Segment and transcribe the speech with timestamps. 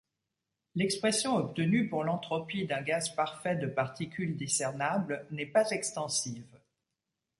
[0.73, 6.47] L'expression obtenue pour l'entropie d'un gaz parfait de particules discernables n'est pas extensive.